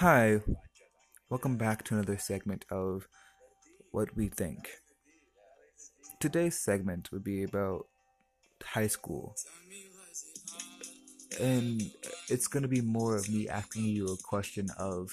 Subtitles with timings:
[0.00, 0.40] Hi,
[1.28, 3.06] welcome back to another segment of
[3.90, 4.70] What We Think.
[6.18, 7.84] Today's segment would be about
[8.64, 9.36] high school.
[11.38, 11.82] And
[12.30, 15.12] it's going to be more of me asking you a question of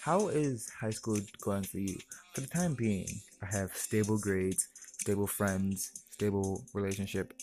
[0.00, 1.98] how is high school going for you?
[2.32, 4.68] For the time being, I have stable grades,
[5.02, 7.34] stable friends, stable relationship,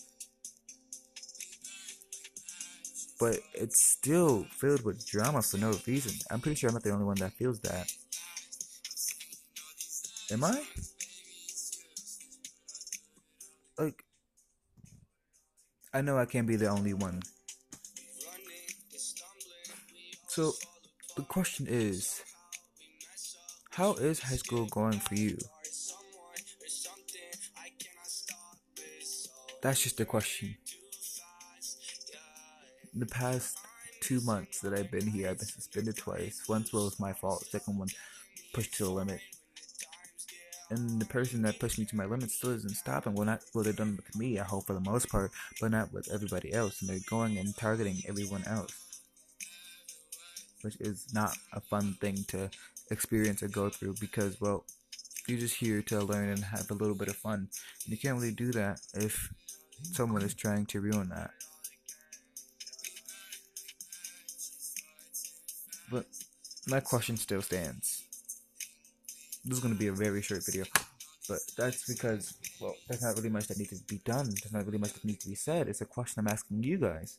[3.20, 6.14] but it's still filled with drama for no reason.
[6.30, 7.92] I'm pretty sure I'm not the only one that feels that.
[10.32, 10.62] Am I?
[13.78, 14.04] Like,
[15.94, 17.22] I know I can't be the only one.
[20.28, 20.54] So,
[21.16, 22.22] the question is
[23.72, 25.38] How is high school going for you?
[29.62, 30.58] That's just the question
[32.96, 33.60] the past
[34.02, 36.44] two months that I've been here, I've been suspended twice.
[36.48, 37.46] Once well, was my fault.
[37.46, 37.90] Second one,
[38.54, 39.20] pushed to the limit.
[40.70, 43.14] And the person that pushed me to my limit still isn't stopping.
[43.14, 44.40] Well, not well, they're done with me.
[44.40, 46.82] I hope for the most part, but not with everybody else.
[46.82, 48.74] And they're going and targeting everyone else,
[50.62, 52.50] which is not a fun thing to
[52.90, 53.96] experience or go through.
[54.00, 54.66] Because well,
[55.28, 57.50] you're just here to learn and have a little bit of fun.
[57.84, 59.32] And you can't really do that if
[59.84, 61.32] someone is trying to ruin that.
[65.96, 66.08] But
[66.68, 68.04] my question still stands.
[69.46, 70.66] This is going to be a very short video,
[71.30, 74.26] but that's because, well, there's not really much that needs to be done.
[74.26, 75.70] There's not really much that needs to be said.
[75.70, 77.18] It's a question I'm asking you guys.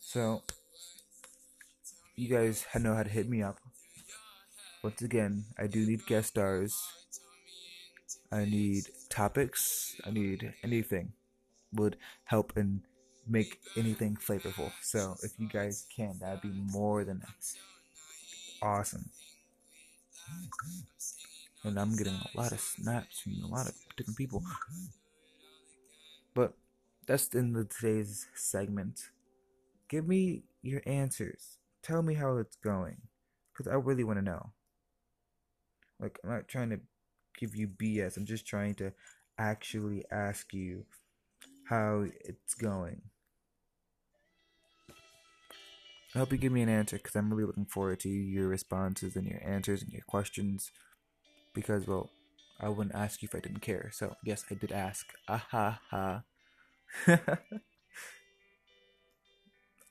[0.00, 0.42] So,
[2.14, 3.56] you guys know how to hit me up.
[4.82, 6.76] Once again, I do need guest stars.
[8.30, 9.96] I need topics.
[10.04, 11.14] I need anything
[11.72, 12.82] would help in
[13.28, 14.72] make anything flavorful.
[14.82, 17.22] So if you guys can, that'd be more than
[18.62, 19.10] awesome.
[21.64, 24.42] And I'm getting a lot of snaps from a lot of different people.
[26.34, 26.54] But
[27.06, 29.10] that's in the today's segment.
[29.88, 31.58] Give me your answers.
[31.82, 33.02] Tell me how it's going.
[33.52, 34.52] Because I really want to know.
[35.98, 36.80] Like, I'm not trying to
[37.38, 38.16] give you BS.
[38.16, 38.92] I'm just trying to
[39.36, 40.86] actually ask you
[41.64, 43.02] how it's going.
[46.14, 49.14] I hope you give me an answer because I'm really looking forward to your responses
[49.14, 50.72] and your answers and your questions.
[51.54, 52.10] Because, well,
[52.60, 53.90] I wouldn't ask you if I didn't care.
[53.92, 55.06] So, yes, I did ask.
[55.28, 56.22] Ah ha ha.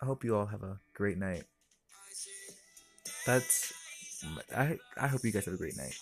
[0.02, 1.44] I hope you all have a great night.
[3.26, 3.74] That's.
[4.56, 5.98] I, I hope you guys have a great night.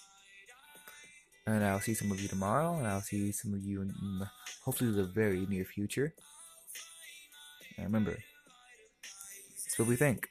[1.45, 3.93] And I'll see some of you tomorrow, and I'll see some of you in
[4.65, 6.13] hopefully the very near future.
[7.77, 8.17] And remember,
[9.79, 10.29] what we think.